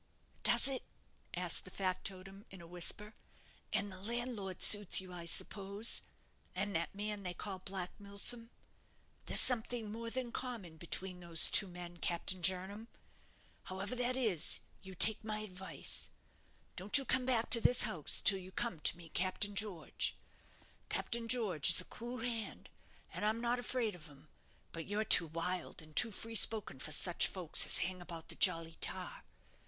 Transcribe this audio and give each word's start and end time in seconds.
"Does 0.41 0.67
it?" 0.67 0.81
asked 1.35 1.63
the 1.63 1.69
factotum, 1.69 2.43
in 2.49 2.59
a 2.59 2.65
whisper; 2.65 3.13
"and 3.71 3.91
the 3.91 3.99
landlord 4.01 4.63
suits 4.63 4.99
you, 4.99 5.13
I 5.13 5.27
suppose? 5.27 6.01
and 6.55 6.75
that 6.75 6.95
man 6.95 7.21
they 7.21 7.35
call 7.35 7.59
Black 7.59 7.91
Milsom? 7.99 8.49
There's 9.27 9.39
something 9.39 9.91
more 9.91 10.09
than 10.09 10.31
common 10.31 10.77
between 10.77 11.19
those 11.19 11.51
two 11.51 11.67
men, 11.67 11.97
Captain 11.97 12.41
Jernam. 12.41 12.87
However 13.65 13.93
that 13.95 14.17
is, 14.17 14.61
you 14.81 14.95
take 14.95 15.23
my 15.23 15.41
advice. 15.41 16.09
Don't 16.75 16.97
you 16.97 17.05
come 17.05 17.27
back 17.27 17.51
to 17.51 17.61
this 17.61 17.83
house 17.83 18.21
till 18.21 18.39
you 18.39 18.51
come 18.51 18.79
to 18.79 18.97
meet 18.97 19.13
Captain 19.13 19.53
George. 19.53 20.15
Captain 20.89 21.27
George 21.27 21.69
is 21.69 21.79
a 21.81 21.85
cool 21.85 22.17
hand, 22.21 22.69
and 23.13 23.23
I'm 23.23 23.39
not 23.39 23.59
afraid 23.59 23.93
of 23.93 24.07
him; 24.07 24.29
but 24.71 24.87
you're 24.87 25.03
too 25.03 25.27
wild 25.27 25.79
and 25.79 25.95
too 25.95 26.09
free 26.09 26.33
spoken 26.33 26.79
for 26.79 26.91
such 26.91 27.27
folks 27.27 27.67
as 27.67 27.77
hang 27.85 28.01
about 28.01 28.29
the 28.29 28.35
'Jolly 28.35 28.77
Tar'. 28.81 29.23